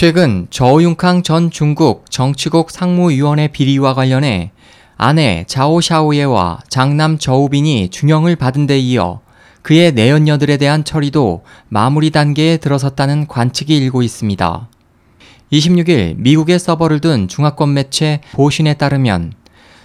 최근 0.00 0.46
저우융캉 0.48 1.22
전 1.22 1.50
중국 1.50 2.10
정치국 2.10 2.70
상무위원회 2.70 3.48
비리와 3.48 3.92
관련해 3.92 4.50
아내 4.96 5.44
자오샤오예와 5.46 6.60
장남 6.70 7.18
저우빈이 7.18 7.90
중형을 7.90 8.36
받은 8.36 8.66
데 8.66 8.78
이어 8.78 9.20
그의 9.60 9.92
내연녀들에 9.92 10.56
대한 10.56 10.84
처리도 10.84 11.44
마무리 11.68 12.08
단계에 12.08 12.56
들어섰다는 12.56 13.26
관측이 13.26 13.76
일고 13.76 14.00
있습니다. 14.00 14.68
26일 15.52 16.14
미국의 16.16 16.58
서버를 16.58 17.00
둔 17.00 17.28
중화권 17.28 17.74
매체 17.74 18.22
보신에 18.32 18.72
따르면 18.72 19.34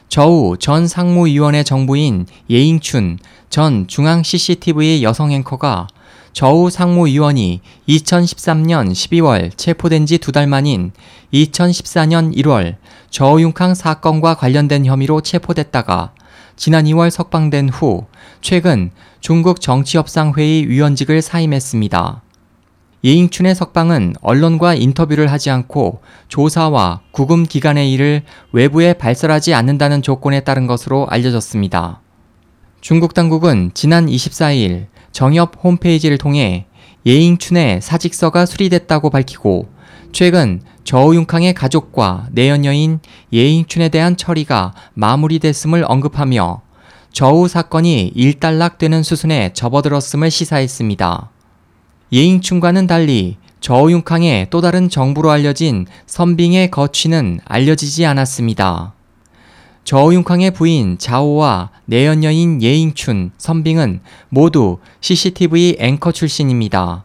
저우 0.07 0.55
전 0.57 0.87
상무위원회 0.87 1.63
정부인 1.63 2.25
예잉춘 2.49 3.19
전 3.49 3.85
중앙 3.87 4.23
CCTV 4.23 5.03
여성 5.03 5.33
앵커가 5.33 5.87
저우 6.35 6.69
상무위원이 6.69 7.61
2013년 7.87 8.91
12월 8.91 9.55
체포된 9.55 10.05
지 10.05 10.17
두 10.17 10.33
달 10.33 10.47
만인 10.47 10.91
2014년 11.31 12.35
1월 12.35 12.75
저우융캉 13.09 13.73
사건과 13.73 14.35
관련된 14.35 14.85
혐의로 14.85 15.21
체포됐다가 15.21 16.11
지난 16.57 16.83
2월 16.83 17.09
석방된 17.09 17.69
후 17.69 18.07
최근 18.41 18.91
중국 19.21 19.61
정치협상회의 19.61 20.67
위원직을 20.67 21.21
사임했습니다. 21.21 22.21
예잉춘의 23.05 23.55
석방은 23.55 24.15
언론과 24.21 24.73
인터뷰를 24.75 25.31
하지 25.31 25.51
않고 25.51 26.01
조사와 26.27 26.99
구금 27.11 27.45
기간의 27.45 27.93
일을 27.93 28.23
외부에 28.51 28.91
발설하지 28.91 29.53
않는다는 29.53 30.01
조건에 30.01 30.41
따른 30.41 30.67
것으로 30.67 31.07
알려졌습니다. 31.09 32.01
중국 32.81 33.13
당국은 33.13 33.71
지난 33.73 34.07
24일 34.07 34.87
정협 35.15 35.63
홈페이지를 35.63 36.17
통해 36.17 36.65
예잉춘의 37.05 37.79
사직서가 37.81 38.45
수리됐다고 38.45 39.09
밝히고 39.09 39.69
최근 40.11 40.59
저우융캉의 40.83 41.53
가족과 41.53 42.27
내연녀인 42.33 42.99
예잉춘에 43.31 43.87
대한 43.87 44.17
처리가 44.17 44.73
마무리됐음을 44.93 45.85
언급하며 45.87 46.61
저우 47.13 47.47
사건이 47.47 48.11
일단락되는 48.13 49.03
수순에 49.03 49.53
접어들었음을 49.53 50.29
시사했습니다. 50.29 51.29
예잉춘과는 52.11 52.85
달리 52.85 53.37
저우융캉의 53.61 54.47
또 54.49 54.59
다른 54.59 54.89
정부로 54.89 55.31
알려진 55.31 55.85
선빙의 56.07 56.71
거취는 56.71 57.39
알려지지 57.45 58.05
않았습니다. 58.05 58.94
저우융캉의 59.85 60.49
부인 60.49 60.97
자오와 60.97 61.69
내연녀인 61.85 62.59
예잉춘, 62.59 63.29
선빙은 63.37 63.99
모두 64.29 64.79
CCTV 64.99 65.75
앵커 65.77 66.11
출신입니다. 66.11 67.03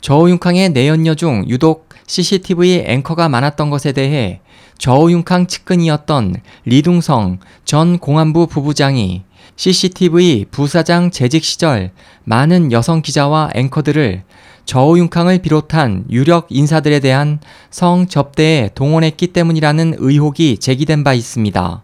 저우융캉의 0.00 0.70
내연녀 0.70 1.14
중 1.14 1.44
유독 1.46 1.90
CCTV 2.06 2.84
앵커가 2.86 3.28
많았던 3.28 3.68
것에 3.68 3.92
대해 3.92 4.40
저우융캉 4.78 5.46
측근이었던 5.46 6.36
리둥성 6.64 7.38
전 7.66 7.98
공안부 7.98 8.46
부부장이 8.46 9.24
CCTV 9.56 10.46
부사장 10.50 11.10
재직 11.10 11.44
시절 11.44 11.90
많은 12.24 12.72
여성 12.72 13.02
기자와 13.02 13.50
앵커들을 13.54 14.22
저우융캉을 14.64 15.40
비롯한 15.40 16.06
유력 16.08 16.46
인사들에 16.48 17.00
대한 17.00 17.40
성 17.70 18.06
접대에 18.06 18.70
동원했기 18.74 19.26
때문이라는 19.26 19.96
의혹이 19.98 20.56
제기된 20.56 21.04
바 21.04 21.12
있습니다. 21.12 21.82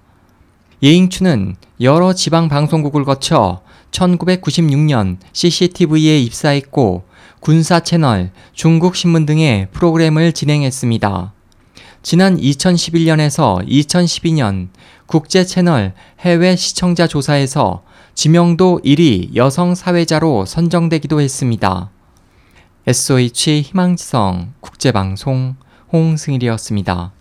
예잉추는 0.83 1.57
여러 1.81 2.13
지방 2.13 2.49
방송국을 2.49 3.05
거쳐 3.05 3.63
1996년 3.93 5.17
CCTV에 5.33 6.19
입사했고 6.21 7.05
군사 7.41 7.81
채널, 7.81 8.31
중국 8.53 8.95
신문 8.95 9.25
등의 9.25 9.69
프로그램을 9.73 10.33
진행했습니다. 10.33 11.33
지난 12.03 12.37
2011년에서 12.37 13.67
2012년 13.67 14.69
국제 15.07 15.45
채널 15.45 15.95
해외 16.21 16.57
시청자 16.57 17.07
조사에서 17.07 17.83
지명도 18.15 18.81
1위 18.85 19.35
여성 19.35 19.75
사회자로 19.75 20.45
선정되기도 20.45 21.23
했습니다. 21.23 21.91
SOH 22.87 23.63
희망지성 23.63 24.53
국제방송 24.61 25.57
홍승일이었습니다. 25.93 27.16